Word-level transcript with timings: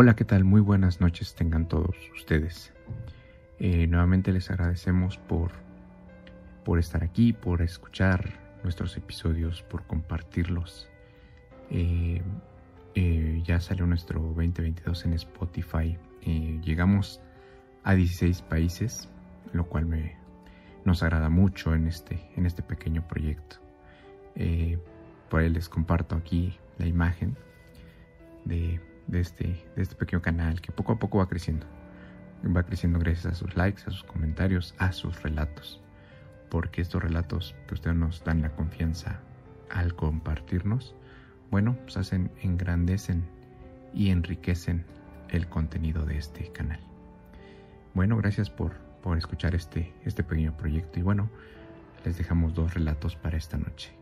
Hola, 0.00 0.14
¿qué 0.14 0.24
tal? 0.24 0.44
Muy 0.44 0.60
buenas 0.60 1.00
noches 1.00 1.34
tengan 1.34 1.66
todos 1.66 1.96
ustedes. 2.14 2.72
Eh, 3.58 3.88
nuevamente 3.88 4.30
les 4.30 4.48
agradecemos 4.48 5.16
por, 5.16 5.50
por 6.64 6.78
estar 6.78 7.02
aquí, 7.02 7.32
por 7.32 7.62
escuchar 7.62 8.38
nuestros 8.62 8.96
episodios, 8.96 9.64
por 9.64 9.88
compartirlos. 9.88 10.88
Eh, 11.72 12.22
eh, 12.94 13.42
ya 13.44 13.58
salió 13.58 13.86
nuestro 13.86 14.20
2022 14.20 15.04
en 15.04 15.14
Spotify. 15.14 15.98
llegamos 16.62 17.20
a 17.82 17.96
16 17.96 18.42
países, 18.42 19.08
lo 19.52 19.66
cual 19.66 19.86
me, 19.86 20.16
nos 20.84 21.02
agrada 21.02 21.28
mucho 21.28 21.74
en 21.74 21.88
este, 21.88 22.30
en 22.36 22.46
este 22.46 22.62
pequeño 22.62 23.02
proyecto. 23.08 23.56
por 25.28 25.40
ahí 25.40 25.48
les 25.48 25.68
comparto 25.68 26.14
aquí 26.14 26.56
la 26.78 26.86
imagen 26.86 27.36
de 28.44 28.80
de 29.08 29.20
este, 29.20 29.66
de 29.74 29.82
este 29.82 29.96
pequeño 29.96 30.22
canal 30.22 30.60
que 30.60 30.70
poco 30.70 30.92
a 30.92 30.98
poco 30.98 31.18
va 31.18 31.28
creciendo. 31.28 31.66
Va 32.44 32.62
creciendo 32.62 33.00
gracias 33.00 33.26
a 33.26 33.34
sus 33.34 33.56
likes, 33.56 33.82
a 33.86 33.90
sus 33.90 34.04
comentarios, 34.04 34.74
a 34.78 34.92
sus 34.92 35.20
relatos. 35.22 35.80
Porque 36.50 36.80
estos 36.80 37.02
relatos 37.02 37.56
que 37.66 37.74
ustedes 37.74 37.96
nos 37.96 38.22
dan 38.22 38.42
la 38.42 38.50
confianza 38.50 39.20
al 39.70 39.94
compartirnos, 39.94 40.94
bueno, 41.50 41.76
pues 41.82 41.96
hacen, 41.96 42.30
engrandecen 42.42 43.24
y 43.92 44.10
enriquecen 44.10 44.84
el 45.30 45.48
contenido 45.48 46.04
de 46.04 46.18
este 46.18 46.52
canal. 46.52 46.80
Bueno, 47.94 48.16
gracias 48.16 48.50
por, 48.50 48.74
por 49.02 49.18
escuchar 49.18 49.54
este, 49.54 49.92
este 50.04 50.22
pequeño 50.22 50.56
proyecto 50.56 51.00
y 51.00 51.02
bueno, 51.02 51.28
les 52.04 52.16
dejamos 52.16 52.54
dos 52.54 52.74
relatos 52.74 53.16
para 53.16 53.36
esta 53.36 53.56
noche. 53.58 53.92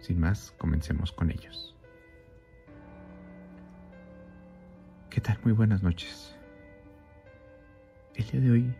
Sin 0.00 0.20
más, 0.20 0.52
comencemos 0.58 1.12
con 1.12 1.30
ellos. 1.30 1.71
¿Qué 5.12 5.20
tal? 5.20 5.38
Muy 5.44 5.52
buenas 5.52 5.82
noches. 5.82 6.34
El 8.14 8.26
día 8.28 8.40
de 8.40 8.50
hoy 8.50 8.74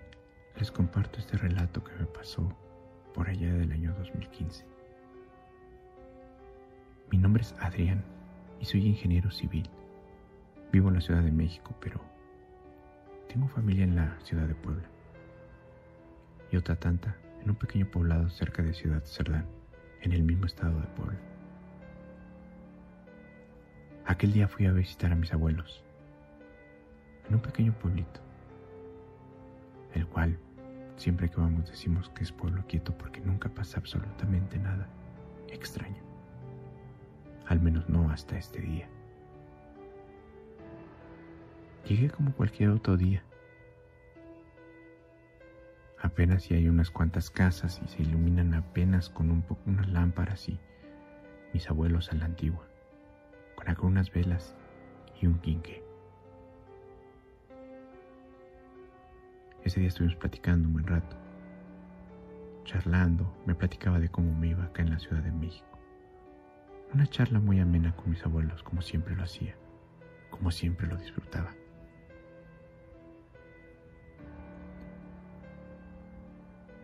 les 0.58 0.72
comparto 0.72 1.18
este 1.18 1.36
relato 1.36 1.84
que 1.84 1.92
me 1.92 2.06
pasó 2.06 2.56
por 3.12 3.28
allá 3.28 3.52
del 3.52 3.70
año 3.70 3.92
2015. 3.98 4.64
Mi 7.10 7.18
nombre 7.18 7.42
es 7.42 7.54
Adrián 7.60 8.02
y 8.60 8.64
soy 8.64 8.86
ingeniero 8.86 9.30
civil. 9.30 9.68
Vivo 10.72 10.88
en 10.88 10.94
la 10.94 11.00
Ciudad 11.02 11.20
de 11.20 11.30
México, 11.30 11.74
pero 11.82 12.00
tengo 13.28 13.46
familia 13.48 13.84
en 13.84 13.94
la 13.94 14.18
ciudad 14.22 14.48
de 14.48 14.54
Puebla 14.54 14.88
y 16.50 16.56
otra 16.56 16.76
tanta 16.76 17.14
en 17.42 17.50
un 17.50 17.56
pequeño 17.56 17.90
poblado 17.90 18.30
cerca 18.30 18.62
de 18.62 18.72
Ciudad 18.72 19.04
Cerdán, 19.04 19.44
en 20.00 20.14
el 20.14 20.22
mismo 20.22 20.46
estado 20.46 20.80
de 20.80 20.86
Puebla. 20.96 21.18
Aquel 24.06 24.32
día 24.32 24.48
fui 24.48 24.64
a 24.64 24.72
visitar 24.72 25.12
a 25.12 25.16
mis 25.16 25.30
abuelos 25.34 25.84
en 27.32 27.36
un 27.36 27.40
pequeño 27.40 27.72
pueblito, 27.72 28.20
el 29.94 30.06
cual 30.06 30.38
siempre 30.96 31.30
que 31.30 31.40
vamos 31.40 31.70
decimos 31.70 32.10
que 32.10 32.24
es 32.24 32.30
pueblo 32.30 32.62
quieto 32.68 32.92
porque 32.98 33.22
nunca 33.22 33.48
pasa 33.48 33.78
absolutamente 33.78 34.58
nada 34.58 34.86
extraño, 35.48 36.02
al 37.46 37.58
menos 37.58 37.88
no 37.88 38.10
hasta 38.10 38.36
este 38.36 38.60
día. 38.60 38.86
Llegué 41.88 42.10
como 42.10 42.34
cualquier 42.34 42.68
otro 42.68 42.98
día. 42.98 43.22
Apenas 46.02 46.42
si 46.42 46.52
hay 46.52 46.68
unas 46.68 46.90
cuantas 46.90 47.30
casas 47.30 47.80
y 47.82 47.88
se 47.88 48.02
iluminan 48.02 48.52
apenas 48.52 49.08
con 49.08 49.30
un 49.30 49.40
poco 49.40 49.62
unas 49.70 49.88
lámparas 49.88 50.50
y 50.50 50.60
mis 51.54 51.70
abuelos 51.70 52.12
a 52.12 52.14
la 52.14 52.26
antigua, 52.26 52.66
con 53.54 53.68
algunas 53.70 54.12
velas 54.12 54.54
y 55.18 55.26
un 55.26 55.38
quinque. 55.38 55.91
Ese 59.64 59.78
día 59.78 59.88
estuvimos 59.88 60.16
platicando 60.16 60.66
un 60.66 60.74
buen 60.74 60.86
rato. 60.86 61.16
Charlando, 62.64 63.32
me 63.46 63.54
platicaba 63.54 64.00
de 64.00 64.08
cómo 64.08 64.34
me 64.34 64.48
iba 64.48 64.64
acá 64.64 64.82
en 64.82 64.90
la 64.90 64.98
Ciudad 64.98 65.22
de 65.22 65.30
México. 65.30 65.78
Una 66.92 67.06
charla 67.06 67.38
muy 67.38 67.60
amena 67.60 67.94
con 67.94 68.10
mis 68.10 68.24
abuelos, 68.24 68.62
como 68.64 68.82
siempre 68.82 69.14
lo 69.14 69.22
hacía, 69.22 69.54
como 70.30 70.50
siempre 70.50 70.88
lo 70.88 70.96
disfrutaba. 70.96 71.54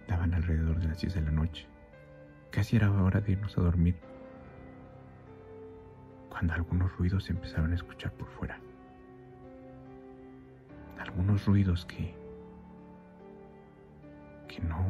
Daban 0.06 0.32
alrededor 0.32 0.78
de 0.78 0.86
las 0.86 1.00
10 1.00 1.14
de 1.14 1.22
la 1.22 1.30
noche. 1.32 1.66
Casi 2.52 2.76
era 2.76 2.92
hora 2.92 3.20
de 3.20 3.32
irnos 3.32 3.58
a 3.58 3.60
dormir. 3.60 3.96
Cuando 6.30 6.54
algunos 6.54 6.96
ruidos 6.96 7.24
se 7.24 7.32
empezaron 7.32 7.72
a 7.72 7.74
escuchar 7.74 8.12
por 8.12 8.28
fuera. 8.28 8.60
Algunos 10.98 11.44
ruidos 11.44 11.84
que 11.84 12.14
no 14.60 14.84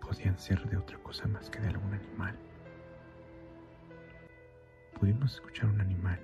podían 0.00 0.38
ser 0.38 0.68
de 0.68 0.76
otra 0.76 0.98
cosa 0.98 1.26
más 1.28 1.50
que 1.50 1.60
de 1.60 1.68
algún 1.68 1.94
animal. 1.94 2.36
Pudimos 4.98 5.34
escuchar 5.34 5.66
un 5.66 5.80
animal, 5.80 6.20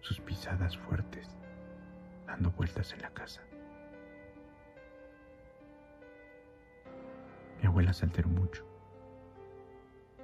sus 0.00 0.20
pisadas 0.20 0.76
fuertes, 0.76 1.28
dando 2.26 2.50
vueltas 2.52 2.92
en 2.92 3.02
la 3.02 3.10
casa. 3.10 3.42
Mi 7.60 7.66
abuela 7.66 7.92
se 7.92 8.04
alteró 8.04 8.28
mucho, 8.28 8.66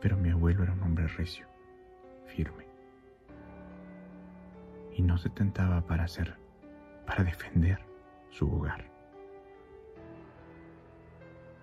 pero 0.00 0.16
mi 0.16 0.30
abuelo 0.30 0.62
era 0.62 0.72
un 0.72 0.82
hombre 0.82 1.06
recio, 1.08 1.46
firme, 2.26 2.66
y 4.92 5.02
no 5.02 5.16
se 5.16 5.30
tentaba 5.30 5.80
para 5.80 6.04
hacer, 6.04 6.36
para 7.06 7.24
defender 7.24 7.80
su 8.28 8.52
hogar. 8.52 8.89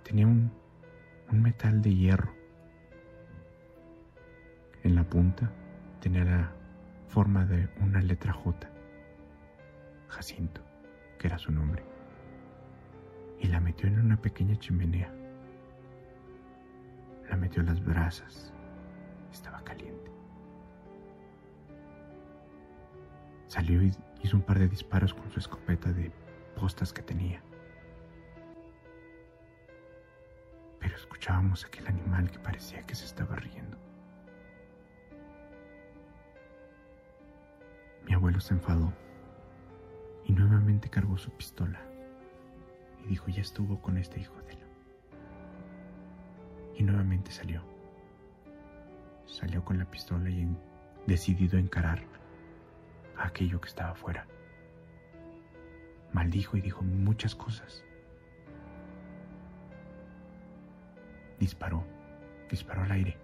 Tenía 0.08 0.26
un, 0.26 0.50
metal 1.34 1.82
de 1.82 1.94
hierro. 1.94 2.32
En 4.84 4.96
la 4.96 5.04
punta 5.04 5.52
tenía 6.00 6.24
la 6.24 6.52
forma 7.10 7.46
de 7.46 7.68
una 7.82 8.00
letra 8.00 8.32
J. 8.32 8.70
Jacinto, 10.08 10.62
que 11.20 11.28
era 11.28 11.38
su 11.38 11.52
nombre. 11.52 11.84
Y 13.42 13.48
la 13.48 13.60
metió 13.60 13.90
en 13.90 14.00
una 14.00 14.16
pequeña 14.16 14.56
chimenea. 14.56 15.14
La 17.30 17.36
metió 17.36 17.62
a 17.62 17.66
las 17.66 17.84
brasas. 17.84 18.54
Estaba 19.30 19.62
caliente. 19.66 20.10
Salió 23.48 23.84
y 23.84 23.92
hizo 24.24 24.38
un 24.38 24.44
par 24.44 24.58
de 24.58 24.70
disparos 24.70 25.14
con 25.14 25.30
su 25.32 25.40
escopeta 25.40 25.92
de 25.92 26.14
postas 26.56 26.94
que 26.94 27.02
tenía. 27.02 27.42
Aquel 31.66 31.88
animal 31.88 32.30
que 32.32 32.40
parecía 32.40 32.84
que 32.84 32.96
se 32.96 33.06
estaba 33.06 33.36
riendo. 33.36 33.78
Mi 38.06 38.14
abuelo 38.14 38.40
se 38.40 38.54
enfadó 38.54 38.94
y 40.26 40.34
nuevamente 40.34 40.90
cargó 40.90 41.18
su 41.18 41.32
pistola 41.32 41.82
y 43.04 43.08
dijo, 43.08 43.28
ya 43.30 43.42
estuvo 43.42 43.82
con 43.82 43.98
este 43.98 44.20
hijo 44.20 44.36
de 44.44 44.54
él. 44.54 44.60
Y 46.76 46.84
nuevamente 46.84 47.32
salió. 47.32 47.62
Salió 49.26 49.64
con 49.64 49.78
la 49.78 49.86
pistola 49.86 50.30
y 50.30 50.48
decidido 51.06 51.58
a 51.58 51.62
encarar 51.62 52.02
a 53.18 53.28
aquello 53.28 53.60
que 53.60 53.68
estaba 53.68 53.92
afuera. 53.92 54.26
Maldijo 56.14 56.56
y 56.56 56.62
dijo 56.62 56.84
muchas 56.84 57.36
cosas. 57.36 57.84
Disparó, 61.40 61.84
disparó 62.50 62.84
al 62.84 62.92
aire 62.92 63.18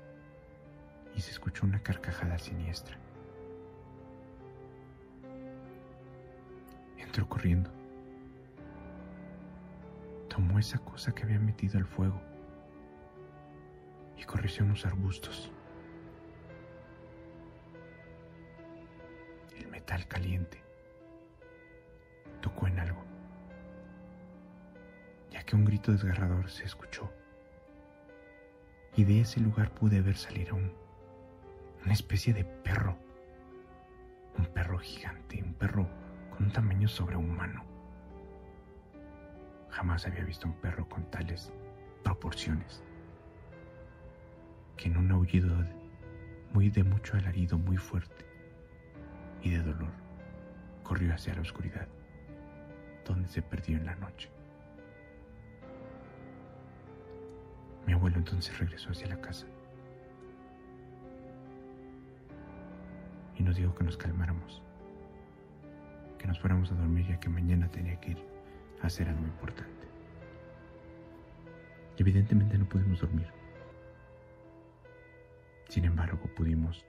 y 1.15 1.21
se 1.21 1.31
escuchó 1.31 1.65
una 1.65 1.81
carcajada 1.81 2.37
siniestra. 2.37 2.97
Entró 6.97 7.27
corriendo. 7.27 7.71
Tomó 10.29 10.59
esa 10.59 10.79
cosa 10.79 11.13
que 11.13 11.23
había 11.23 11.39
metido 11.39 11.77
al 11.77 11.85
fuego 11.85 12.19
y 14.17 14.23
corrió 14.23 14.49
hacia 14.49 14.63
unos 14.63 14.85
arbustos. 14.85 15.51
El 19.57 19.67
metal 19.67 20.07
caliente 20.07 20.61
tocó 22.41 22.67
en 22.67 22.79
algo, 22.79 23.03
ya 25.31 25.43
que 25.43 25.55
un 25.55 25.65
grito 25.65 25.91
desgarrador 25.91 26.49
se 26.49 26.63
escuchó 26.63 27.11
y 28.95 29.03
de 29.03 29.21
ese 29.21 29.39
lugar 29.39 29.71
pude 29.71 30.01
ver 30.01 30.15
salir 30.15 30.49
a 30.49 30.53
un, 30.53 30.71
una 31.83 31.93
especie 31.93 32.33
de 32.33 32.43
perro, 32.43 32.95
un 34.37 34.45
perro 34.45 34.77
gigante, 34.77 35.41
un 35.43 35.53
perro 35.53 35.87
con 36.29 36.45
un 36.45 36.51
tamaño 36.51 36.87
sobrehumano. 36.87 37.63
Jamás 39.69 40.05
había 40.05 40.23
visto 40.23 40.47
un 40.47 40.53
perro 40.53 40.87
con 40.87 41.09
tales 41.09 41.51
proporciones, 42.03 42.83
que 44.77 44.89
en 44.89 44.97
un 44.97 45.11
aullido 45.11 45.55
muy 46.53 46.69
de 46.69 46.83
mucho 46.83 47.17
alarido, 47.17 47.57
muy 47.57 47.77
fuerte, 47.77 48.25
y 49.41 49.49
de 49.49 49.63
dolor, 49.63 49.91
corrió 50.83 51.13
hacia 51.13 51.33
la 51.33 51.41
oscuridad, 51.41 51.87
donde 53.05 53.27
se 53.27 53.41
perdió 53.41 53.77
en 53.77 53.85
la 53.85 53.95
noche. 53.95 54.29
Mi 57.85 57.93
abuelo 57.93 58.17
entonces 58.17 58.57
regresó 58.57 58.91
hacia 58.91 59.07
la 59.07 59.19
casa 59.19 59.45
y 63.37 63.43
nos 63.43 63.55
dijo 63.55 63.73
que 63.75 63.83
nos 63.83 63.97
calmáramos, 63.97 64.61
que 66.17 66.27
nos 66.27 66.39
fuéramos 66.39 66.71
a 66.71 66.75
dormir 66.75 67.07
ya 67.07 67.19
que 67.19 67.29
mañana 67.29 67.69
tenía 67.69 67.99
que 67.99 68.11
ir 68.11 68.25
a 68.81 68.87
hacer 68.87 69.09
algo 69.09 69.23
importante. 69.23 69.71
evidentemente 71.97 72.57
no 72.57 72.65
pudimos 72.65 72.99
dormir. 72.99 73.27
Sin 75.69 75.85
embargo, 75.85 76.19
pudimos 76.35 76.85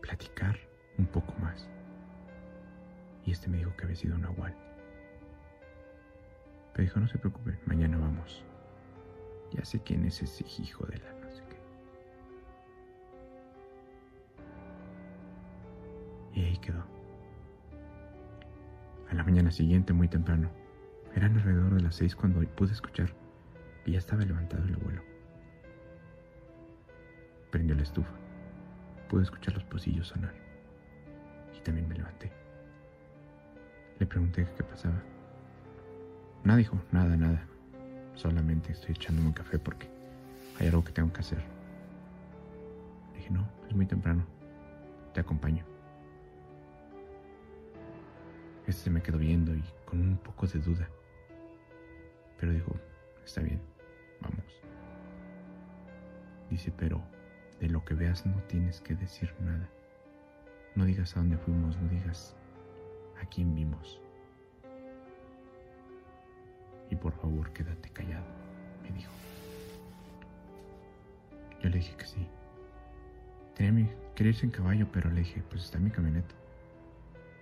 platicar 0.00 0.58
un 0.98 1.06
poco 1.06 1.34
más. 1.40 1.68
Y 3.24 3.32
este 3.32 3.48
me 3.48 3.58
dijo 3.58 3.74
que 3.76 3.84
había 3.84 3.96
sido 3.96 4.14
un 4.16 4.22
nahual. 4.22 4.54
Pero 6.72 6.84
dijo, 6.84 7.00
no 7.00 7.08
se 7.08 7.18
preocupe, 7.18 7.58
mañana 7.66 7.96
vamos. 7.96 8.44
Ya 9.54 9.64
sé 9.64 9.80
quién 9.80 10.04
es 10.04 10.20
ese 10.20 10.44
hijo 10.60 10.84
de 10.86 10.98
la 10.98 11.12
no 11.20 11.30
sé 11.30 11.42
qué. 16.32 16.40
Y 16.40 16.44
ahí 16.44 16.56
quedó. 16.58 16.84
A 19.08 19.14
la 19.14 19.22
mañana 19.22 19.52
siguiente, 19.52 19.92
muy 19.92 20.08
temprano, 20.08 20.50
eran 21.14 21.36
alrededor 21.36 21.74
de 21.74 21.82
las 21.82 21.94
seis 21.94 22.16
cuando 22.16 22.40
pude 22.40 22.72
escuchar 22.72 23.14
que 23.84 23.92
ya 23.92 23.98
estaba 23.98 24.24
levantado 24.24 24.64
el 24.64 24.74
abuelo. 24.74 25.02
Prendió 27.50 27.76
la 27.76 27.82
estufa. 27.82 28.10
Pude 29.08 29.22
escuchar 29.22 29.54
los 29.54 29.64
pocillos 29.64 30.08
sonar. 30.08 30.34
Y 31.56 31.60
también 31.60 31.88
me 31.88 31.94
levanté. 31.94 32.32
Le 34.00 34.06
pregunté 34.06 34.44
qué 34.56 34.64
pasaba. 34.64 35.00
Nada 36.42 36.58
dijo, 36.58 36.76
nada, 36.90 37.16
nada. 37.16 37.46
Solamente 38.14 38.72
estoy 38.72 38.92
echándome 38.92 39.28
un 39.28 39.34
café 39.34 39.58
porque 39.58 39.88
hay 40.58 40.68
algo 40.68 40.84
que 40.84 40.92
tengo 40.92 41.12
que 41.12 41.20
hacer. 41.20 41.42
Dije, 43.14 43.30
no, 43.30 43.46
es 43.68 43.74
muy 43.74 43.86
temprano. 43.86 44.24
Te 45.12 45.20
acompaño. 45.20 45.64
Este 48.66 48.84
se 48.84 48.90
me 48.90 49.02
quedó 49.02 49.18
viendo 49.18 49.54
y 49.54 49.62
con 49.84 50.00
un 50.00 50.16
poco 50.16 50.46
de 50.46 50.58
duda. 50.58 50.88
Pero 52.38 52.52
dijo, 52.52 52.74
está 53.24 53.40
bien, 53.42 53.60
vamos. 54.20 54.44
Dice, 56.50 56.72
pero 56.76 57.02
de 57.60 57.68
lo 57.68 57.84
que 57.84 57.94
veas 57.94 58.24
no 58.26 58.36
tienes 58.44 58.80
que 58.80 58.94
decir 58.94 59.34
nada. 59.40 59.68
No 60.74 60.84
digas 60.84 61.16
a 61.16 61.20
dónde 61.20 61.36
fuimos, 61.36 61.76
no 61.76 61.88
digas 61.88 62.34
a 63.20 63.26
quién 63.26 63.54
vimos. 63.54 64.00
Por 66.96 67.12
favor, 67.14 67.52
quédate 67.52 67.90
callado, 67.90 68.24
me 68.82 68.90
dijo. 68.90 69.12
Yo 71.62 71.68
le 71.68 71.76
dije 71.78 71.96
que 71.96 72.06
sí. 72.06 72.26
Tenía 73.54 73.72
mi, 73.72 73.88
quería 74.14 74.32
en 74.42 74.50
caballo, 74.50 74.88
pero 74.92 75.10
le 75.10 75.20
dije, 75.20 75.42
pues 75.48 75.64
está 75.64 75.78
en 75.78 75.84
mi 75.84 75.90
camioneta. 75.90 76.34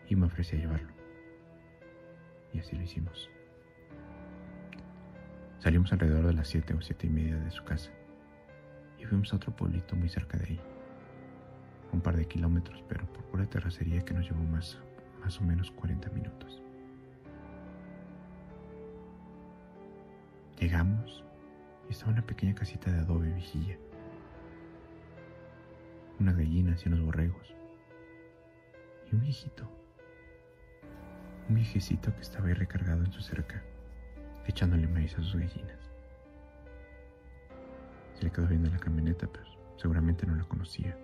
Y 0.09 0.17
me 0.17 0.27
ofrecí 0.27 0.57
a 0.57 0.59
llevarlo. 0.59 0.93
Y 2.53 2.59
así 2.59 2.77
lo 2.77 2.83
hicimos. 2.83 3.31
Salimos 5.59 5.93
alrededor 5.93 6.27
de 6.27 6.35
las 6.35 6.49
siete 6.49 6.75
o 6.75 6.81
siete 6.81 7.07
y 7.07 7.11
media 7.11 7.37
de 7.37 7.51
su 7.51 7.65
casa. 7.65 7.91
Y 8.99 9.05
fuimos 9.05 9.33
a 9.33 9.37
otro 9.37 9.55
pueblito 9.55 9.97
muy 9.97 10.09
cerca 10.09 10.37
de 10.39 10.45
ahí. 10.45 10.61
Un 11.93 12.01
par 12.01 12.17
de 12.17 12.27
kilómetros, 12.27 12.83
pero 12.89 13.07
por 13.07 13.25
pura 13.25 13.47
terracería 13.47 14.05
que 14.05 14.15
nos 14.15 14.29
llevó 14.29 14.43
más, 14.45 14.79
más 15.21 15.41
o 15.41 15.45
menos 15.45 15.71
40 15.71 16.11
minutos. 16.11 16.63
Llegamos 20.63 21.25
y 21.89 21.91
estaba 21.91 22.13
una 22.13 22.23
pequeña 22.23 22.55
casita 22.55 22.89
de 22.89 23.01
adobe 23.01 23.33
vigilla. 23.33 23.77
Unas 26.21 26.37
gallinas 26.37 26.87
y 26.87 26.89
unos 26.89 27.01
borregos. 27.01 27.53
Y 29.11 29.17
un 29.17 29.23
viejito. 29.23 29.69
Un 31.49 31.57
viejecito 31.57 32.15
que 32.15 32.21
estaba 32.21 32.47
ahí 32.47 32.55
recargado 32.55 33.05
en 33.05 33.11
su 33.11 33.21
cerca, 33.23 33.61
echándole 34.47 34.87
maíz 34.87 35.13
a 35.15 35.23
sus 35.25 35.35
gallinas. 35.35 35.91
Se 38.15 38.23
le 38.23 38.31
quedó 38.31 38.47
viendo 38.47 38.71
la 38.71 38.79
camioneta, 38.79 39.27
pero 39.27 39.47
seguramente 39.79 40.27
no 40.27 40.37
la 40.37 40.45
conocía. 40.45 40.97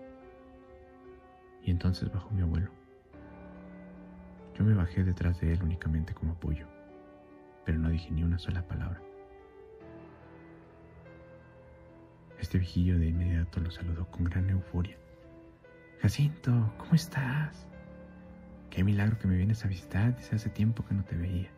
Y 1.65 1.73
entonces 1.73 2.13
bajó 2.13 2.31
mi 2.31 2.43
abuelo. 2.43 2.71
Yo 4.57 4.65
me 4.65 4.75
bajé 4.75 5.03
detrás 5.03 5.41
de 5.41 5.53
él 5.53 5.65
únicamente 5.65 6.15
como 6.15 6.35
apoyo, 6.35 6.69
pero 7.65 7.77
no 7.77 7.89
dije 7.91 8.13
ni 8.13 8.23
una 8.23 8.39
sola 8.39 8.63
palabra. 8.63 9.08
Este 12.39 12.59
viejillo 12.59 12.99
de 12.99 13.09
inmediato 13.09 13.61
lo 13.61 13.71
saludó 13.71 14.07
con 14.11 14.25
gran 14.25 14.49
euforia. 14.49 14.97
Jacinto, 16.01 16.73
¿cómo 16.79 16.95
estás? 16.95 17.67
Qué 18.71 18.85
milagro 18.85 19.19
que 19.19 19.27
me 19.27 19.37
vienes 19.37 19.65
a 19.65 19.69
visitar, 19.69 20.15
hace 20.33 20.49
tiempo 20.49 20.85
que 20.85 20.95
no 20.95 21.05
te 21.05 21.17
veía. 21.17 21.51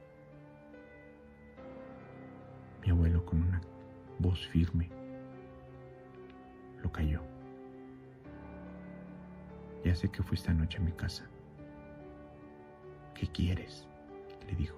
Mi 2.82 2.90
abuelo 2.90 3.24
con 3.26 3.42
una 3.42 3.60
voz 4.18 4.46
firme 4.48 4.88
lo 6.82 6.90
cayó. 6.90 7.20
Ya 9.84 9.94
sé 9.94 10.08
que 10.10 10.22
fuiste 10.22 10.50
anoche 10.50 10.78
a 10.78 10.80
mi 10.80 10.92
casa. 10.92 11.28
¿Qué 13.14 13.26
quieres? 13.26 13.86
le 14.46 14.56
dijo. 14.56 14.76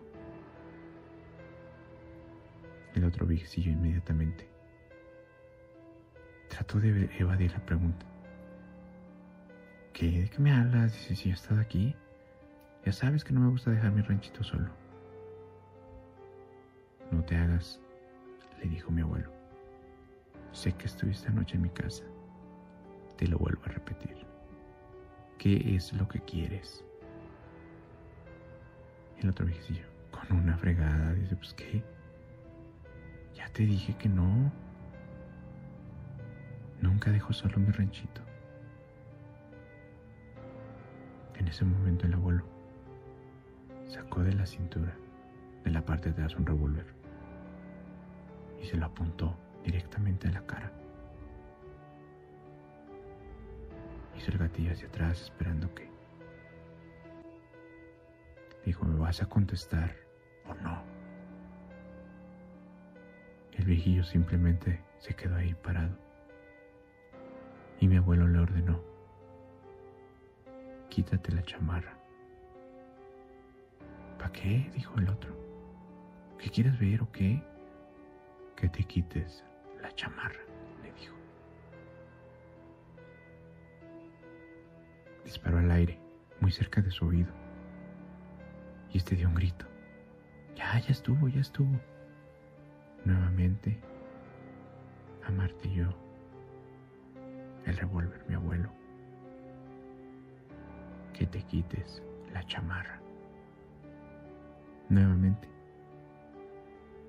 El 2.95 3.05
otro 3.05 3.25
viejecillo 3.25 3.71
inmediatamente 3.71 4.52
Trató 6.53 6.81
de 6.81 7.09
evadir 7.19 7.51
la 7.53 7.65
pregunta. 7.65 8.05
¿Qué? 9.95 10.21
¿De 10.21 10.29
qué 10.29 10.39
me 10.39 10.53
hablas? 10.53 10.93
Dice, 10.93 11.17
si 11.17 11.31
he 11.31 11.33
estado 11.33 11.63
aquí. 11.63 11.97
Ya 12.85 12.93
sabes 12.93 13.25
que 13.25 13.33
no 13.33 13.41
me 13.41 13.49
gusta 13.49 13.71
dejar 13.71 13.91
mi 13.91 14.03
ranchito 14.03 14.45
solo. 14.45 14.69
No 17.11 17.25
te 17.25 17.37
hagas, 17.37 17.81
le 18.63 18.69
dijo 18.69 18.91
mi 18.91 19.01
abuelo. 19.01 19.33
Sé 20.53 20.73
que 20.73 20.87
estuviste 20.87 21.29
anoche 21.29 21.57
en 21.57 21.63
mi 21.63 21.71
casa. 21.71 22.05
Te 23.17 23.27
lo 23.29 23.39
vuelvo 23.39 23.63
a 23.65 23.69
repetir. 23.69 24.27
¿Qué 25.39 25.75
es 25.75 25.91
lo 25.95 26.07
que 26.07 26.21
quieres? 26.21 26.85
El 29.21 29.31
otro 29.31 29.47
viejecillo, 29.47 29.87
con 30.11 30.37
una 30.37 30.59
fregada, 30.59 31.15
dice, 31.15 31.35
pues 31.35 31.55
qué. 31.55 31.83
Ya 33.35 33.49
te 33.55 33.63
dije 33.65 33.97
que 33.97 34.11
no. 34.11 34.53
Nunca 36.83 37.13
dejó 37.13 37.33
solo 37.33 37.59
mi 37.59 37.71
ranchito. 37.71 38.21
En 41.37 41.47
ese 41.47 41.65
momento 41.65 42.07
el 42.07 42.15
abuelo 42.15 42.45
sacó 43.87 44.23
de 44.23 44.35
la 44.35 44.45
cintura, 44.45 44.93
de 45.65 45.71
la 45.71 45.85
parte 45.85 46.07
de 46.07 46.11
atrás, 46.11 46.37
un 46.37 46.45
revólver 46.45 46.87
y 48.61 48.67
se 48.67 48.77
lo 48.77 48.87
apuntó 48.87 49.37
directamente 49.65 50.27
a 50.27 50.33
la 50.33 50.45
cara. 50.45 50.73
Hizo 54.17 54.33
el 54.33 54.39
gatillo 54.39 54.73
hacia 54.73 54.89
atrás 54.89 55.23
esperando 55.23 55.73
que... 55.75 55.89
Dijo, 58.65 58.85
¿me 58.85 58.99
vas 58.99 59.23
a 59.23 59.27
contestar 59.27 59.95
o 60.49 60.55
no? 60.55 60.83
El 63.53 63.65
viejillo 63.67 64.03
simplemente 64.03 64.83
se 64.99 65.15
quedó 65.15 65.37
ahí 65.37 65.55
parado 65.55 66.02
y 67.83 67.89
mi 67.89 67.97
abuelo 67.97 68.29
le 68.29 68.39
ordenó, 68.39 68.81
quítate 70.89 71.33
la 71.33 71.43
chamarra. 71.43 71.99
¿Para 74.19 74.31
qué? 74.31 74.71
dijo 74.73 74.97
el 75.01 75.09
otro. 75.09 75.35
¿Qué 76.39 76.49
quieres 76.49 76.79
ver 76.79 77.03
o 77.03 77.11
qué? 77.11 77.43
Que 78.55 78.69
te 78.69 78.85
quites 78.85 79.45
la 79.81 79.93
chamarra, 79.97 80.39
le 80.81 80.93
dijo. 80.93 81.17
Disparó 85.25 85.59
al 85.59 85.73
aire, 85.73 85.99
muy 86.39 86.53
cerca 86.53 86.81
de 86.83 86.93
su 86.93 87.05
oído. 87.05 87.33
Y 88.93 88.99
este 88.99 89.17
dio 89.17 89.27
un 89.27 89.35
grito. 89.35 89.67
Ya, 90.55 90.79
ya 90.79 90.93
estuvo, 90.93 91.27
ya 91.27 91.41
estuvo. 91.41 91.81
Nuevamente, 93.05 93.81
amartilló 95.27 96.12
revólver, 97.83 98.25
mi 98.29 98.35
abuelo. 98.35 98.71
Que 101.13 101.27
te 101.27 101.43
quites 101.43 102.01
la 102.33 102.43
chamarra. 102.45 103.01
Nuevamente, 104.89 105.49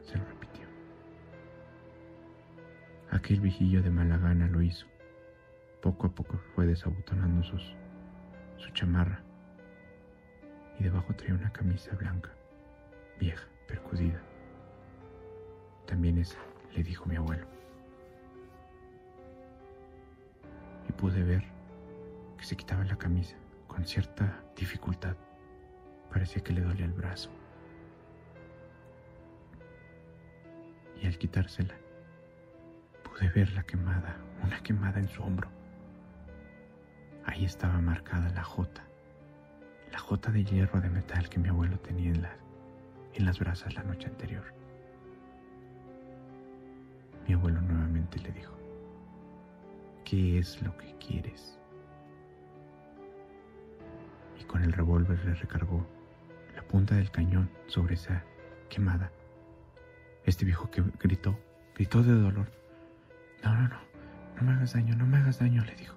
se 0.03 0.17
lo 0.17 0.25
repitió. 0.25 0.65
Aquel 3.11 3.39
vigillo 3.39 3.83
de 3.83 3.91
mala 3.91 4.17
gana 4.17 4.47
lo 4.47 4.61
hizo. 4.61 4.87
Poco 5.81 6.07
a 6.07 6.09
poco 6.09 6.39
fue 6.55 6.65
desabotonando 6.65 7.43
sus, 7.43 7.75
su 8.57 8.71
chamarra 8.71 9.21
y 10.79 10.83
debajo 10.83 11.13
traía 11.13 11.35
una 11.35 11.51
camisa 11.51 11.93
blanca, 11.95 12.31
vieja, 13.19 13.45
percudida. 13.67 14.19
También 15.85 16.17
esa, 16.17 16.39
le 16.73 16.83
dijo 16.83 17.05
mi 17.05 17.17
abuelo. 17.17 17.45
Pude 20.97 21.23
ver 21.23 21.43
que 22.37 22.45
se 22.45 22.55
quitaba 22.55 22.83
la 22.85 22.95
camisa 22.95 23.35
con 23.67 23.85
cierta 23.85 24.41
dificultad. 24.55 25.15
Parecía 26.09 26.43
que 26.43 26.53
le 26.53 26.61
dolía 26.61 26.85
el 26.85 26.93
brazo. 26.93 27.29
Y 31.01 31.07
al 31.07 31.17
quitársela, 31.17 31.73
pude 33.03 33.29
ver 33.29 33.51
la 33.53 33.63
quemada, 33.63 34.15
una 34.43 34.61
quemada 34.63 34.99
en 34.99 35.09
su 35.09 35.21
hombro. 35.23 35.49
Ahí 37.25 37.45
estaba 37.45 37.79
marcada 37.81 38.29
la 38.29 38.43
J, 38.43 38.81
la 39.91 39.99
J 39.99 40.31
de 40.31 40.43
hierro 40.45 40.79
de 40.79 40.89
metal 40.89 41.29
que 41.29 41.39
mi 41.39 41.49
abuelo 41.49 41.77
tenía 41.79 42.11
en, 42.11 42.27
en 43.13 43.25
las 43.25 43.39
brasas 43.39 43.73
la 43.75 43.83
noche 43.83 44.07
anterior. 44.07 44.43
Mi 47.27 47.33
abuelo 47.33 47.59
nuevamente 47.61 48.19
le 48.19 48.31
dijo, 48.31 48.53
¿qué 50.13 50.37
es 50.37 50.61
lo 50.61 50.77
que 50.77 50.95
quieres? 50.99 51.57
Y 54.39 54.43
con 54.43 54.61
el 54.61 54.71
revólver 54.71 55.25
le 55.25 55.33
recargó 55.33 55.87
la 56.55 56.61
punta 56.61 56.93
del 56.93 57.09
cañón 57.09 57.49
sobre 57.65 57.95
esa 57.95 58.23
quemada. 58.69 59.11
Este 60.23 60.45
viejo 60.45 60.69
que 60.69 60.83
gritó, 60.99 61.35
gritó 61.73 62.03
de 62.03 62.13
dolor. 62.13 62.51
No, 63.43 63.55
no, 63.55 63.67
no, 63.67 63.79
no 64.35 64.43
me 64.43 64.51
hagas 64.51 64.73
daño, 64.73 64.95
no 64.95 65.07
me 65.07 65.17
hagas 65.17 65.39
daño, 65.39 65.65
le 65.65 65.73
dijo. 65.75 65.95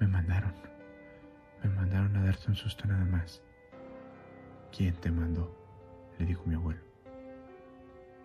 Me 0.00 0.06
mandaron, 0.06 0.52
me 1.62 1.70
mandaron 1.70 2.14
a 2.18 2.26
darte 2.26 2.50
un 2.50 2.56
susto 2.56 2.86
nada 2.86 3.06
más. 3.06 3.42
¿Quién 4.70 4.94
te 4.96 5.10
mandó? 5.10 5.50
le 6.18 6.26
dijo 6.26 6.44
mi 6.44 6.56
abuelo. 6.56 6.82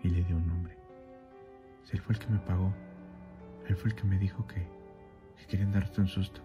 Y 0.04 0.10
le 0.10 0.26
dio 0.26 0.36
un 0.36 0.46
nombre. 0.46 0.76
Él 1.90 2.02
fue 2.02 2.16
el 2.16 2.20
que 2.20 2.28
me 2.28 2.40
pagó, 2.40 2.74
él 3.70 3.78
fue 3.78 3.92
el 3.92 3.96
que 3.96 4.04
me 4.04 4.20
dijo 4.20 4.46
que, 4.46 4.79
que 5.40 5.46
quieren 5.46 5.72
darte 5.72 6.02
un 6.02 6.08
susto, 6.08 6.42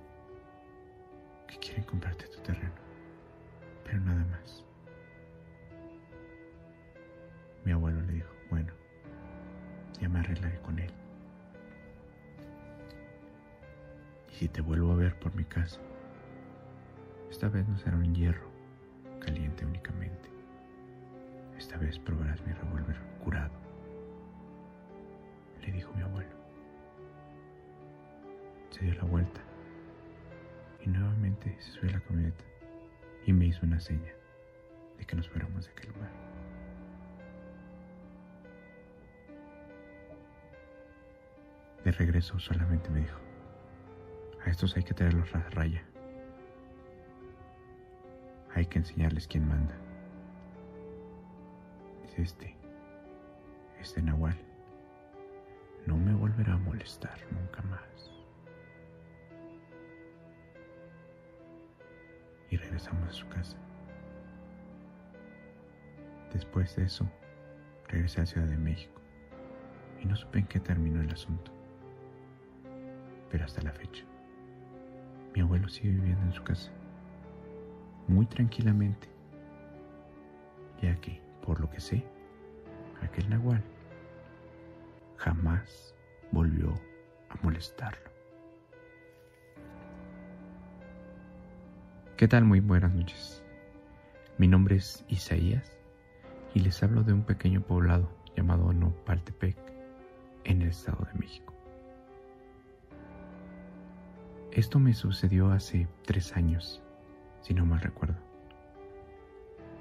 que 1.47 1.59
quieren 1.59 1.85
comprarte 1.85 2.27
tu 2.29 2.41
terreno, 2.41 2.73
pero 3.85 4.01
nada 4.01 4.25
más. 4.27 4.65
Mi 7.65 7.73
abuelo 7.73 8.01
le 8.03 8.13
dijo, 8.13 8.31
bueno, 8.51 8.73
ya 10.01 10.09
me 10.09 10.21
arreglaré 10.21 10.61
con 10.61 10.79
él. 10.79 10.91
Y 14.31 14.35
si 14.35 14.49
te 14.49 14.61
vuelvo 14.61 14.93
a 14.93 14.97
ver 14.97 15.19
por 15.19 15.35
mi 15.35 15.45
casa, 15.45 15.81
esta 17.31 17.49
vez 17.49 17.67
no 17.69 17.79
será 17.79 17.97
un 17.97 18.15
hierro 18.15 18.49
caliente 19.21 19.65
únicamente. 19.65 20.29
Esta 21.59 21.77
vez 21.79 21.99
probarás 21.99 22.45
mi 22.47 22.53
revólver 22.53 22.97
curado 23.23 23.74
Se 28.75 28.81
dio 28.81 28.95
la 28.95 29.05
vuelta 29.05 29.41
y 30.85 30.89
nuevamente 30.89 31.57
se 31.61 31.71
subió 31.71 31.91
a 31.91 31.93
la 31.93 32.01
camioneta 32.01 32.45
y 33.25 33.33
me 33.33 33.47
hizo 33.47 33.65
una 33.65 33.79
seña 33.79 34.13
de 34.99 35.05
que 35.05 35.15
nos 35.15 35.29
fuéramos 35.29 35.67
de 35.67 35.71
aquel 35.71 35.93
lugar. 35.93 36.11
De 41.85 41.93
regreso 41.93 42.37
solamente 42.41 42.91
me 42.91 43.03
dijo, 43.03 43.21
a 44.45 44.51
estos 44.51 44.75
hay 44.77 44.83
que 44.83 44.93
traerlos 44.93 45.33
a 45.37 45.49
raya. 45.51 45.85
Hay 48.57 48.67
que 48.67 48.81
enseñarles 48.81 49.29
quién 49.29 49.47
manda. 49.47 49.77
Es 52.07 52.19
este, 52.19 52.57
este 53.81 54.03
Nahual 54.03 54.37
no 55.87 55.97
me 55.97 56.13
volverá 56.13 56.55
a 56.55 56.59
molestar 56.59 57.21
nunca 57.31 57.63
más. 57.63 58.14
Regresamos 62.75 63.09
a 63.09 63.13
su 63.13 63.29
casa. 63.29 63.57
Después 66.33 66.75
de 66.75 66.83
eso, 66.83 67.09
regresé 67.87 68.21
a 68.21 68.27
Ciudad 68.27 68.49
de 68.49 68.57
México 68.57 69.01
y 70.03 70.07
no 70.07 70.17
supe 70.17 70.41
en 70.41 70.47
qué 70.47 70.59
terminó 70.59 71.01
el 71.01 71.13
asunto. 71.13 71.53
Pero 73.31 73.45
hasta 73.45 73.63
la 73.63 73.71
fecha, 73.71 74.05
mi 75.37 75.41
abuelo 75.41 75.69
sigue 75.69 75.91
viviendo 75.91 76.25
en 76.25 76.33
su 76.33 76.43
casa, 76.43 76.73
muy 78.09 78.27
tranquilamente, 78.27 79.09
ya 80.83 80.97
que, 80.97 81.23
por 81.47 81.61
lo 81.61 81.71
que 81.71 81.79
sé, 81.79 82.05
aquel 83.03 83.31
nahual 83.31 83.63
jamás 85.17 85.95
volvió 86.33 86.75
a 87.29 87.37
molestarlo. 87.41 88.14
¿Qué 92.17 92.29
tal? 92.29 92.45
Muy 92.45 92.61
buenas 92.61 92.95
noches. 92.95 93.43
Mi 94.39 94.47
nombre 94.47 94.77
es 94.77 95.05
Isaías 95.09 95.77
y 96.55 96.61
les 96.61 96.81
hablo 96.85 97.03
de 97.03 97.13
un 97.13 97.25
pequeño 97.25 97.61
poblado 97.61 98.09
llamado 98.37 98.73
Nopaltepec 98.73 99.57
en 100.45 100.63
el 100.63 100.69
Estado 100.69 101.09
de 101.13 101.19
México. 101.19 101.53
Esto 104.53 104.79
me 104.79 104.95
sucedió 104.95 105.51
hace 105.51 105.89
tres 106.07 106.37
años, 106.37 106.81
si 107.41 107.53
no 107.53 107.67
mal 107.67 107.81
recuerdo. 107.81 108.15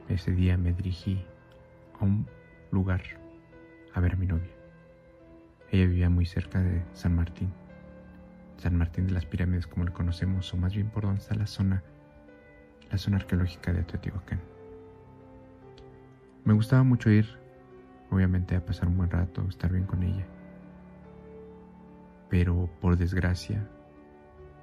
Ese 0.10 0.32
día 0.32 0.58
me 0.58 0.74
dirigí 0.74 1.24
a 2.00 2.04
un 2.04 2.26
lugar 2.72 3.04
a 3.94 4.00
ver 4.00 4.14
a 4.14 4.18
mi 4.18 4.26
novia. 4.26 4.56
Ella 5.70 5.86
vivía 5.86 6.10
muy 6.10 6.26
cerca 6.26 6.62
de 6.62 6.84
San 6.94 7.16
Martín. 7.16 7.54
San 8.58 8.76
Martín 8.76 9.06
de 9.06 9.14
las 9.14 9.28
Pirámides 9.28 9.68
como 9.68 9.86
lo 9.86 9.94
conocemos, 9.94 10.52
o 10.52 10.58
más 10.58 10.74
bien 10.74 10.90
por 10.90 11.04
donde 11.04 11.22
está 11.22 11.36
la 11.36 11.46
zona, 11.46 11.84
la 12.94 13.00
zona 13.00 13.18
arqueológica 13.18 13.74
de 13.74 13.82
Teotihuacán. 13.82 14.40
Me 16.46 16.54
gustaba 16.54 16.84
mucho 16.84 17.10
ir, 17.10 17.28
obviamente 18.12 18.56
a 18.56 18.64
pasar 18.64 18.88
un 18.88 18.98
buen 18.98 19.10
rato, 19.10 19.44
estar 19.50 19.72
bien 19.72 19.88
con 19.88 20.04
ella. 20.04 20.28
Pero 22.30 22.70
por 22.80 22.96
desgracia, 22.96 23.68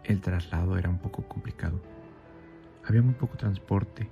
el 0.05 0.21
traslado 0.21 0.79
era 0.79 0.89
un 0.89 0.99
poco 0.99 1.27
complicado. 1.27 1.83
Había 2.87 3.03
muy 3.03 3.15
poco 3.15 3.37
transporte 3.37 4.09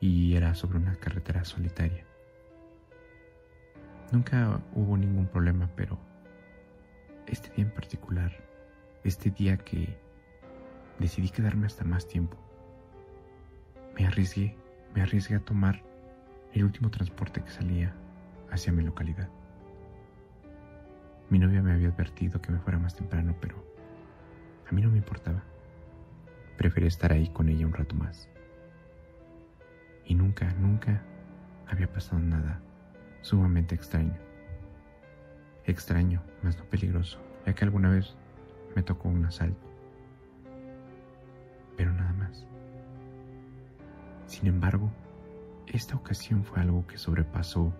y 0.00 0.34
era 0.34 0.54
sobre 0.54 0.78
una 0.78 0.96
carretera 0.96 1.44
solitaria. 1.44 2.06
Nunca 4.12 4.62
hubo 4.72 4.96
ningún 4.96 5.26
problema, 5.26 5.68
pero 5.76 5.98
este 7.26 7.50
día 7.50 7.66
en 7.66 7.70
particular, 7.70 8.32
este 9.04 9.28
día 9.28 9.58
que 9.58 9.94
decidí 10.98 11.28
quedarme 11.28 11.66
hasta 11.66 11.84
más 11.84 12.08
tiempo, 12.08 12.45
me 13.96 14.06
arriesgué, 14.06 14.56
me 14.94 15.02
arriesgué 15.02 15.36
a 15.36 15.40
tomar 15.40 15.82
el 16.52 16.64
último 16.64 16.90
transporte 16.90 17.42
que 17.42 17.50
salía 17.50 17.94
hacia 18.50 18.72
mi 18.72 18.82
localidad. 18.82 19.28
Mi 21.30 21.38
novia 21.38 21.62
me 21.62 21.72
había 21.72 21.88
advertido 21.88 22.40
que 22.40 22.52
me 22.52 22.58
fuera 22.58 22.78
más 22.78 22.94
temprano, 22.94 23.34
pero 23.40 23.56
a 24.68 24.72
mí 24.72 24.82
no 24.82 24.90
me 24.90 24.98
importaba. 24.98 25.42
Preferí 26.56 26.86
estar 26.86 27.12
ahí 27.12 27.28
con 27.28 27.48
ella 27.48 27.66
un 27.66 27.72
rato 27.72 27.94
más. 27.94 28.28
Y 30.04 30.14
nunca, 30.14 30.52
nunca 30.54 31.02
había 31.66 31.92
pasado 31.92 32.20
nada 32.20 32.60
sumamente 33.22 33.74
extraño. 33.74 34.16
Extraño, 35.64 36.22
mas 36.42 36.56
no 36.56 36.64
peligroso, 36.64 37.18
ya 37.44 37.54
que 37.54 37.64
alguna 37.64 37.90
vez 37.90 38.14
me 38.76 38.82
tocó 38.82 39.08
un 39.08 39.24
asalto. 39.24 39.75
Sin 44.36 44.48
embargo, 44.48 44.92
esta 45.66 45.96
ocasión 45.96 46.44
fue 46.44 46.60
algo 46.60 46.86
que 46.86 46.98
sobrepasó 46.98 47.72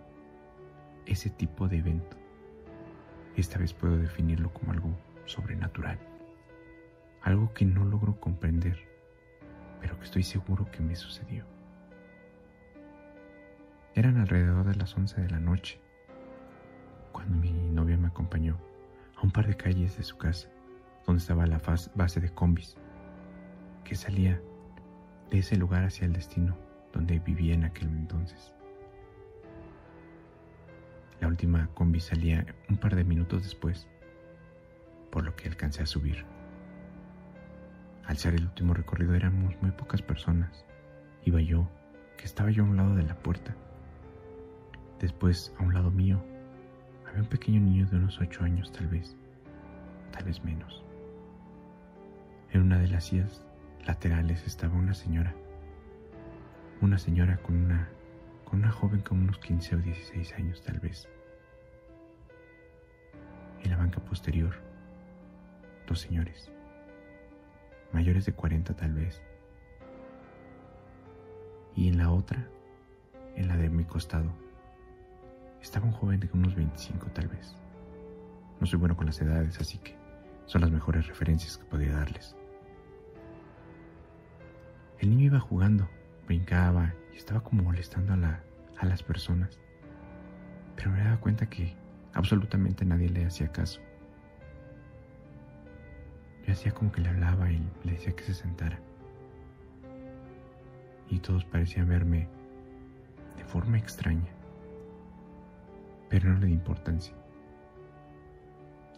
ese 1.05 1.29
tipo 1.29 1.69
de 1.69 1.77
evento. 1.77 2.17
Esta 3.37 3.59
vez 3.59 3.75
puedo 3.75 3.99
definirlo 3.99 4.51
como 4.55 4.73
algo 4.73 4.97
sobrenatural. 5.27 5.99
Algo 7.21 7.53
que 7.53 7.67
no 7.67 7.85
logro 7.85 8.19
comprender, 8.19 8.79
pero 9.83 9.99
que 9.99 10.07
estoy 10.07 10.23
seguro 10.23 10.71
que 10.71 10.81
me 10.81 10.97
sucedió. 10.97 11.45
Eran 13.95 14.17
alrededor 14.17 14.65
de 14.65 14.77
las 14.77 14.97
11 14.97 15.21
de 15.21 15.29
la 15.29 15.41
noche 15.41 15.79
cuando 17.13 17.37
mi 17.37 17.51
novia 17.53 17.99
me 17.99 18.07
acompañó 18.09 18.57
a 19.15 19.21
un 19.21 19.31
par 19.31 19.47
de 19.47 19.59
calles 19.59 19.99
de 19.99 20.05
su 20.05 20.17
casa, 20.17 20.49
donde 21.07 21.21
estaba 21.21 21.47
la 21.47 21.61
base 21.95 22.19
de 22.19 22.31
combis, 22.31 22.79
que 23.85 23.95
salía 23.95 24.41
de 25.31 25.39
ese 25.39 25.57
lugar 25.57 25.85
hacia 25.85 26.07
el 26.07 26.13
destino 26.13 26.57
donde 26.93 27.19
vivía 27.19 27.55
en 27.55 27.65
aquel 27.65 27.89
entonces. 27.89 28.53
La 31.21 31.29
última 31.29 31.69
combi 31.75 32.01
salía 32.01 32.47
un 32.69 32.77
par 32.77 32.95
de 32.95 33.05
minutos 33.05 33.43
después, 33.43 33.89
por 35.11 35.25
lo 35.25 35.35
que 35.35 35.49
alcancé 35.49 35.83
a 35.83 35.87
subir. 35.87 36.25
Al 38.05 38.17
ser 38.17 38.35
el 38.35 38.45
último 38.45 38.75
recorrido 38.75 39.15
éramos 39.15 39.55
muy 39.61 39.73
pocas 39.73 40.03
personas. 40.03 40.65
Iba 41.25 41.41
yo 41.41 41.69
que 42.17 42.25
estaba 42.25 42.51
yo 42.51 42.65
a 42.65 42.67
un 42.67 42.77
lado 42.77 42.95
de 42.95 43.03
la 43.03 43.17
puerta. 43.17 43.55
Después, 45.01 45.53
a 45.59 45.63
un 45.63 45.75
lado 45.75 45.91
mío, 45.91 46.23
había 47.07 47.23
un 47.23 47.29
pequeño 47.29 47.61
niño 47.61 47.87
de 47.87 47.97
unos 47.97 48.21
ocho 48.21 48.45
años 48.45 48.71
tal 48.73 48.87
vez, 48.89 49.17
tal 50.13 50.25
vez 50.25 50.43
menos. 50.45 50.85
En 52.53 52.63
una 52.63 52.79
de 52.79 52.89
las 52.89 53.05
sillas 53.05 53.46
laterales 53.87 54.45
estaba 54.47 54.75
una 54.75 54.95
señora, 54.95 55.33
una 56.81 56.99
señora 56.99 57.37
con 57.39 57.57
una, 57.57 57.89
con 58.45 58.61
una 58.61 58.73
joven 58.73 59.01
con 59.01 59.21
unos 59.21 59.39
15 59.39 59.77
o 59.77 59.79
16 59.79 60.35
años 60.35 60.63
tal 60.63 60.81
vez. 60.81 61.09
En 63.63 63.71
la 63.71 63.77
banca 63.77 64.01
posterior, 64.01 64.55
dos 65.87 66.01
señores, 66.01 66.51
mayores 67.93 68.27
de 68.27 68.33
40 68.33 68.75
tal 68.75 68.93
vez. 68.93 69.23
Y 71.77 71.89
en 71.89 71.99
la 71.99 72.11
otra, 72.11 72.49
en 73.37 73.49
la 73.49 73.57
de 73.57 73.71
mi 73.71 73.85
costado, 73.85 74.33
estaba 75.61 75.87
un 75.87 75.93
joven 75.93 76.19
de 76.21 76.29
unos 76.33 76.57
25 76.57 77.07
tal 77.13 77.29
vez. 77.29 77.55
No 78.59 78.67
soy 78.67 78.79
bueno 78.79 78.97
con 78.97 79.07
las 79.07 79.21
edades, 79.21 79.61
así 79.61 79.79
que 79.79 79.95
son 80.47 80.63
las 80.63 80.71
mejores 80.71 81.07
referencias 81.07 81.59
que 81.59 81.67
podría 81.67 81.93
darles. 81.93 82.37
El 84.99 85.11
niño 85.11 85.27
iba 85.27 85.41
jugando, 85.41 85.89
brincaba 86.27 86.95
y 87.13 87.17
estaba 87.17 87.41
como 87.41 87.63
molestando 87.63 88.13
a, 88.15 88.85
las 88.85 89.03
personas. 89.03 89.59
Pero 90.75 90.91
me 90.91 91.03
daba 91.03 91.19
cuenta 91.19 91.47
que 91.47 91.75
absolutamente 92.15 92.85
nadie 92.85 93.09
le 93.09 93.27
hacía 93.27 93.53
caso. 93.53 93.81
Yo 96.47 96.53
hacía 96.53 96.73
como 96.73 96.93
que 96.93 97.01
le 97.01 97.09
hablaba 97.09 97.51
y 97.51 97.61
le 97.85 97.93
decía 97.93 98.15
que 98.15 98.25
se 98.25 98.35
sentara. 98.35 98.79
Y 101.09 101.19
todos 101.19 101.45
parecían 101.45 101.89
verme 101.89 102.29
de 103.37 103.45
forma 103.45 103.79
extraña 103.79 104.37
pero 106.09 106.31
no 106.31 106.39
le 106.39 106.47
di 106.47 106.53
importancia. 106.53 107.15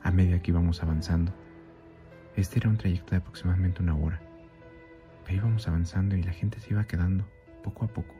A 0.02 0.10
medida 0.10 0.40
que 0.40 0.50
íbamos 0.50 0.82
avanzando, 0.82 1.32
este 2.36 2.58
era 2.58 2.68
un 2.68 2.76
trayecto 2.76 3.10
de 3.12 3.16
aproximadamente 3.18 3.82
una 3.82 3.96
hora, 3.96 4.20
pero 5.24 5.38
íbamos 5.38 5.68
avanzando 5.68 6.16
y 6.16 6.22
la 6.22 6.32
gente 6.32 6.60
se 6.60 6.72
iba 6.72 6.86
quedando 6.86 7.24
poco 7.62 7.84
a 7.84 7.88
poco. 7.88 8.14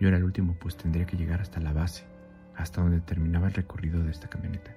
Yo 0.00 0.08
era 0.08 0.16
el 0.16 0.24
último, 0.24 0.54
pues 0.60 0.76
tendría 0.76 1.06
que 1.06 1.16
llegar 1.16 1.40
hasta 1.40 1.60
la 1.60 1.72
base, 1.72 2.04
hasta 2.56 2.80
donde 2.80 3.00
terminaba 3.00 3.48
el 3.48 3.54
recorrido 3.54 4.02
de 4.02 4.10
esta 4.10 4.28
camioneta. 4.28 4.74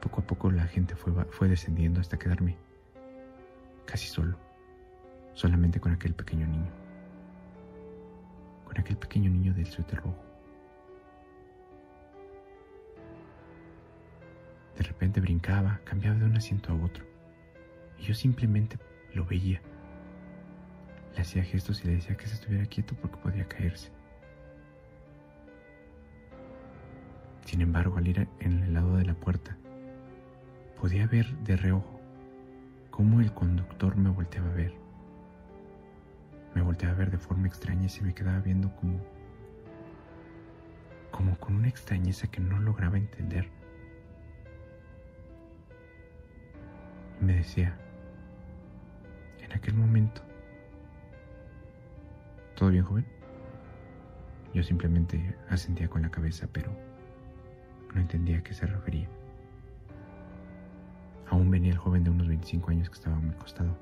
Poco 0.00 0.20
a 0.20 0.26
poco 0.26 0.50
la 0.50 0.66
gente 0.66 0.94
fue, 0.94 1.12
fue 1.30 1.48
descendiendo 1.48 2.00
hasta 2.00 2.18
quedarme 2.18 2.56
casi 3.86 4.08
solo, 4.08 4.36
solamente 5.34 5.80
con 5.80 5.92
aquel 5.92 6.14
pequeño 6.14 6.46
niño 6.46 6.82
con 8.72 8.80
aquel 8.80 8.96
pequeño 8.96 9.30
niño 9.30 9.52
del 9.52 9.66
suéter 9.66 9.98
rojo. 9.98 10.24
De 14.78 14.82
repente 14.82 15.20
brincaba, 15.20 15.78
cambiaba 15.84 16.18
de 16.18 16.24
un 16.24 16.36
asiento 16.36 16.72
a 16.72 16.76
otro, 16.76 17.04
yo 18.02 18.14
simplemente 18.14 18.78
lo 19.14 19.24
veía. 19.24 19.60
Le 21.14 21.20
hacía 21.20 21.44
gestos 21.44 21.84
y 21.84 21.88
le 21.88 21.94
decía 21.94 22.16
que 22.16 22.26
se 22.26 22.34
estuviera 22.34 22.66
quieto 22.66 22.94
porque 23.00 23.16
podía 23.18 23.46
caerse. 23.46 23.90
Sin 27.44 27.60
embargo, 27.60 27.98
al 27.98 28.08
ir 28.08 28.28
en 28.40 28.62
el 28.62 28.72
lado 28.72 28.96
de 28.96 29.04
la 29.04 29.14
puerta, 29.14 29.56
podía 30.80 31.06
ver 31.06 31.26
de 31.38 31.56
reojo 31.56 32.00
cómo 32.90 33.20
el 33.20 33.32
conductor 33.32 33.96
me 33.96 34.10
volteaba 34.10 34.48
a 34.48 34.54
ver. 34.54 34.72
Me 36.54 36.62
volteaba 36.62 36.94
a 36.94 36.98
ver 36.98 37.10
de 37.10 37.18
forma 37.18 37.46
extraña 37.46 37.86
y 37.86 37.88
se 37.88 38.02
me 38.02 38.14
quedaba 38.14 38.40
viendo 38.40 38.74
como 38.76 39.00
como 41.12 41.38
con 41.38 41.54
una 41.54 41.68
extrañeza 41.68 42.26
que 42.26 42.40
no 42.40 42.58
lograba 42.58 42.96
entender. 42.96 43.48
Y 47.20 47.24
me 47.24 47.34
decía, 47.34 47.78
en 49.52 49.58
aquel 49.58 49.74
momento, 49.74 50.22
¿todo 52.56 52.70
bien, 52.70 52.84
joven? 52.84 53.06
Yo 54.54 54.62
simplemente 54.62 55.36
asentía 55.48 55.88
con 55.88 56.02
la 56.02 56.10
cabeza, 56.10 56.48
pero 56.52 56.72
no 57.94 58.00
entendía 58.00 58.38
a 58.38 58.42
qué 58.42 58.54
se 58.54 58.66
refería. 58.66 59.08
Aún 61.28 61.50
venía 61.50 61.72
el 61.72 61.78
joven 61.78 62.02
de 62.04 62.10
unos 62.10 62.28
25 62.28 62.70
años 62.70 62.88
que 62.90 62.96
estaba 62.96 63.16
a 63.16 63.20
mi 63.20 63.32
costado 63.34 63.76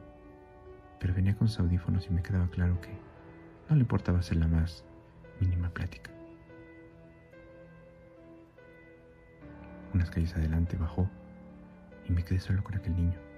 pero 1.01 1.15
venía 1.15 1.35
con 1.35 1.49
sus 1.49 1.59
audífonos 1.59 2.07
y 2.07 2.11
me 2.11 2.23
quedaba 2.23 2.47
claro 2.49 2.79
que 2.81 2.91
no 3.69 3.75
le 3.75 3.81
importaba 3.81 4.19
hacer 4.19 4.37
la 4.37 4.47
más 4.47 4.85
mínima 5.41 5.71
plática. 5.71 6.11
Unas 9.95 10.11
calles 10.11 10.37
adelante 10.37 10.77
bajó 10.77 11.09
y 12.07 12.13
me 12.13 12.23
quedé 12.23 12.39
solo 12.39 12.63
con 12.63 12.75
aquel 12.75 12.95
niño. 12.95 13.30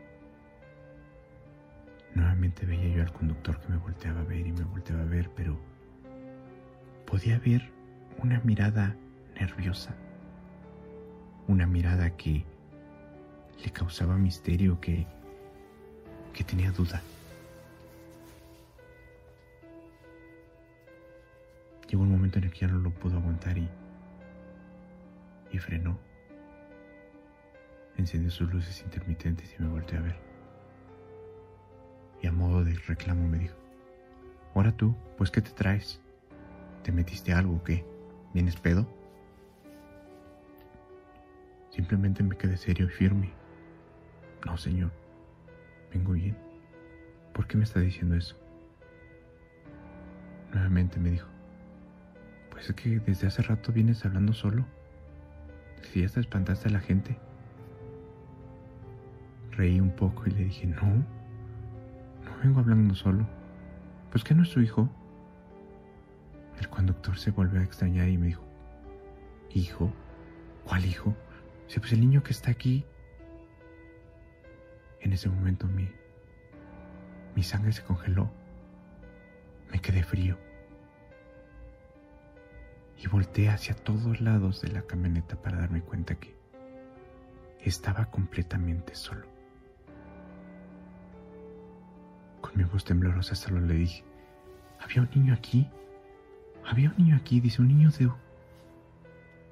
Nuevamente 2.14 2.66
veía 2.66 2.96
yo 2.96 3.02
al 3.02 3.12
conductor 3.12 3.58
que 3.60 3.68
me 3.68 3.78
volteaba 3.78 4.20
a 4.20 4.24
ver 4.24 4.46
y 4.46 4.52
me 4.52 4.64
volteaba 4.64 5.02
a 5.02 5.06
ver, 5.06 5.30
pero 5.34 5.58
podía 7.06 7.38
ver 7.38 7.70
una 8.18 8.40
mirada 8.40 8.94
nerviosa, 9.40 9.94
una 11.48 11.66
mirada 11.66 12.16
que 12.16 12.44
le 13.64 13.70
causaba 13.70 14.16
misterio, 14.16 14.80
que, 14.80 15.06
que 16.32 16.44
tenía 16.44 16.70
duda. 16.72 17.00
Llegó 21.88 22.02
un 22.02 22.10
momento 22.10 22.38
en 22.38 22.44
el 22.44 22.50
que 22.50 22.60
ya 22.60 22.68
no 22.68 22.78
lo 22.78 22.90
pudo 22.90 23.18
aguantar 23.18 23.56
y, 23.58 23.68
y 25.50 25.58
frenó. 25.58 25.98
Encendió 27.96 28.30
sus 28.30 28.50
luces 28.52 28.80
intermitentes 28.82 29.54
y 29.58 29.62
me 29.62 29.68
volteó 29.68 29.98
a 29.98 30.02
ver. 30.02 30.31
Y 32.22 32.28
a 32.28 32.32
modo 32.32 32.64
de 32.64 32.74
reclamo 32.86 33.28
me 33.28 33.38
dijo, 33.38 33.56
ahora 34.54 34.72
tú, 34.72 34.94
pues 35.18 35.30
¿qué 35.30 35.42
te 35.42 35.50
traes? 35.50 36.00
¿Te 36.84 36.92
metiste 36.92 37.32
algo 37.32 37.56
o 37.56 37.64
qué? 37.64 37.84
¿Vienes 38.32 38.56
pedo? 38.56 38.86
Simplemente 41.70 42.22
me 42.22 42.36
quedé 42.36 42.56
serio 42.56 42.86
y 42.86 42.90
firme. 42.90 43.30
No, 44.46 44.56
señor, 44.56 44.92
vengo 45.92 46.12
bien. 46.12 46.36
¿Por 47.32 47.46
qué 47.48 47.56
me 47.56 47.64
está 47.64 47.80
diciendo 47.80 48.14
eso? 48.14 48.36
Nuevamente 50.52 51.00
me 51.00 51.10
dijo, 51.10 51.28
es 52.68 52.72
que 52.74 53.00
desde 53.00 53.26
hace 53.26 53.42
rato 53.42 53.72
vienes 53.72 54.04
hablando 54.04 54.32
solo. 54.32 54.64
Si 55.82 56.02
ya 56.02 56.08
te 56.08 56.20
espantaste 56.20 56.68
a 56.68 56.72
la 56.72 56.80
gente. 56.80 57.16
Reí 59.50 59.80
un 59.80 59.90
poco 59.90 60.24
y 60.26 60.30
le 60.30 60.44
dije, 60.44 60.66
no 60.66 61.04
vengo 62.42 62.60
hablando 62.60 62.94
solo. 62.94 63.26
Pues 64.10 64.24
que 64.24 64.34
no 64.34 64.42
es 64.42 64.48
su 64.48 64.60
hijo. 64.60 64.88
El 66.58 66.68
conductor 66.68 67.18
se 67.18 67.30
volvió 67.30 67.60
a 67.60 67.64
extrañar 67.64 68.08
y 68.08 68.18
me 68.18 68.26
dijo, 68.28 68.44
¿hijo? 69.54 69.92
¿Cuál 70.64 70.84
hijo? 70.84 71.14
Si 71.66 71.80
pues 71.80 71.92
el 71.92 72.00
niño 72.00 72.22
que 72.22 72.32
está 72.32 72.50
aquí. 72.50 72.84
En 75.00 75.12
ese 75.12 75.28
momento 75.28 75.66
mi, 75.66 75.88
mi 77.34 77.42
sangre 77.42 77.72
se 77.72 77.82
congeló. 77.82 78.30
Me 79.72 79.80
quedé 79.80 80.02
frío 80.02 80.36
y 83.02 83.08
volteé 83.08 83.48
hacia 83.48 83.74
todos 83.74 84.20
lados 84.20 84.60
de 84.60 84.68
la 84.68 84.82
camioneta 84.82 85.34
para 85.40 85.58
darme 85.58 85.82
cuenta 85.82 86.14
que 86.14 86.36
estaba 87.60 88.06
completamente 88.06 88.94
solo. 88.94 89.31
Con 92.42 92.52
mi 92.56 92.64
voz 92.64 92.84
temblorosa 92.84 93.34
solo 93.34 93.60
le 93.60 93.74
dije, 93.74 94.04
¿había 94.80 95.00
un 95.00 95.08
niño 95.14 95.32
aquí? 95.32 95.66
Había 96.66 96.90
un 96.90 96.96
niño 96.98 97.16
aquí, 97.16 97.40
dice 97.40 97.62
un 97.62 97.68
niño 97.68 97.90
de 97.90 98.10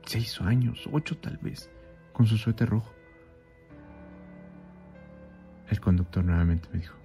seis 0.05 0.39
años, 0.41 0.87
ocho 0.93 1.17
tal 1.17 1.39
vez, 1.39 1.71
con 2.13 2.27
su 2.27 2.37
suéter 2.37 2.69
rojo. 2.69 2.93
El 5.71 5.81
conductor 5.81 6.25
nuevamente 6.25 6.69
me 6.73 6.81
dijo, 6.81 6.97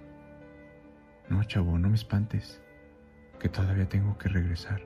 no, 1.28 1.42
chavo, 1.44 1.78
no 1.78 1.88
me 1.88 1.94
espantes, 1.94 2.60
que 3.38 3.48
todavía 3.48 3.88
tengo 3.88 4.18
que 4.18 4.28
regresar. 4.28 4.82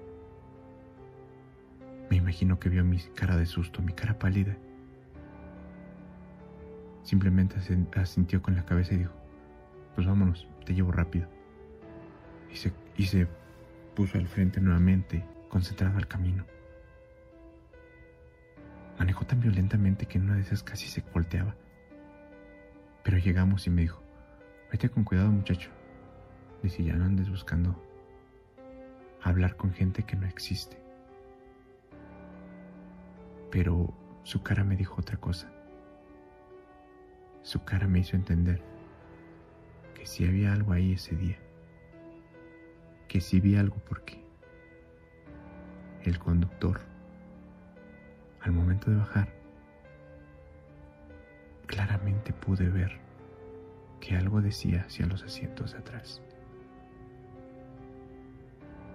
Me 2.10 2.16
imagino 2.16 2.60
que 2.60 2.68
vio 2.68 2.84
mi 2.84 2.98
cara 2.98 3.36
de 3.36 3.46
susto, 3.46 3.80
mi 3.80 3.94
cara 3.94 4.18
pálida. 4.18 4.54
Simplemente 7.04 7.56
asintió 7.96 8.42
con 8.42 8.54
la 8.54 8.64
cabeza 8.64 8.94
y 8.94 8.98
dijo, 8.98 9.14
pues 9.94 10.06
vámonos, 10.06 10.46
te 10.74 10.92
rápido. 10.92 11.28
Y 12.52 12.56
se, 12.56 12.72
y 12.96 13.06
se 13.06 13.26
puso 13.94 14.18
al 14.18 14.28
frente 14.28 14.60
nuevamente, 14.60 15.24
concentrado 15.48 15.96
al 15.98 16.06
camino. 16.06 16.44
Manejó 18.98 19.24
tan 19.24 19.40
violentamente 19.40 20.06
que 20.06 20.18
en 20.18 20.24
una 20.24 20.34
de 20.34 20.42
esas 20.42 20.62
casi 20.62 20.86
se 20.86 21.02
volteaba. 21.12 21.56
Pero 23.02 23.18
llegamos 23.18 23.66
y 23.66 23.70
me 23.70 23.82
dijo, 23.82 24.02
vete 24.70 24.88
con 24.90 25.04
cuidado 25.04 25.30
muchacho. 25.30 25.70
Dice, 26.62 26.84
ya 26.84 26.94
no 26.94 27.06
andes 27.06 27.30
buscando 27.30 27.82
hablar 29.22 29.56
con 29.56 29.72
gente 29.72 30.02
que 30.02 30.16
no 30.16 30.26
existe. 30.26 30.78
Pero 33.50 33.92
su 34.22 34.42
cara 34.42 34.62
me 34.64 34.76
dijo 34.76 35.00
otra 35.00 35.16
cosa. 35.16 35.50
Su 37.42 37.64
cara 37.64 37.88
me 37.88 38.00
hizo 38.00 38.16
entender 38.16 38.69
que 40.00 40.06
si 40.06 40.24
había 40.24 40.54
algo 40.54 40.72
ahí 40.72 40.94
ese 40.94 41.14
día. 41.14 41.36
Que 43.06 43.20
si 43.20 43.38
vi 43.38 43.56
algo 43.56 43.76
porque 43.86 44.18
el 46.04 46.18
conductor, 46.18 46.80
al 48.40 48.52
momento 48.52 48.90
de 48.90 48.96
bajar, 48.96 49.28
claramente 51.66 52.32
pude 52.32 52.70
ver 52.70 52.98
que 54.00 54.16
algo 54.16 54.40
decía 54.40 54.84
hacia 54.86 55.04
los 55.04 55.22
asientos 55.22 55.72
de 55.72 55.78
atrás, 55.80 56.22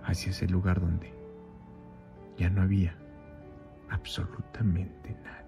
hacia 0.05 0.31
ese 0.31 0.47
lugar 0.47 0.81
donde 0.81 1.13
ya 2.35 2.49
no 2.49 2.63
había 2.63 2.97
absolutamente 3.91 5.15
nada. 5.23 5.44